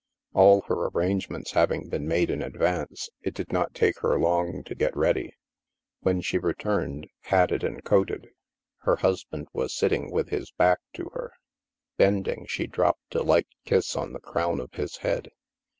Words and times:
All 0.33 0.61
her 0.61 0.87
arrangements 0.87 1.51
having 1.51 1.87
been 1.87 2.07
made 2.07 2.31
in 2.31 2.41
ad 2.41 2.57
vance, 2.57 3.11
it 3.21 3.35
did 3.35 3.51
not 3.51 3.75
take 3.75 3.99
her 3.99 4.17
long 4.17 4.63
to 4.63 4.73
gel 4.73 4.89
ready. 4.95 5.35
When 5.99 6.21
she 6.21 6.39
retuhied, 6.39 7.07
hatted 7.25 7.63
and 7.63 7.83
coated, 7.83 8.29
her 8.79 8.95
husband 8.95 9.49
was 9.53 9.75
sitting 9.75 10.09
with 10.11 10.29
his 10.29 10.49
back 10.53 10.79
to 10.93 11.11
her. 11.13 11.33
Bending, 11.97 12.47
she 12.47 12.65
dropped 12.65 13.13
a 13.13 13.21
light 13.21 13.49
kiss 13.63 13.95
on 13.95 14.13
the 14.13 14.19
crown 14.19 14.59
of 14.59 14.73
his 14.73 14.97
head. 15.05 15.29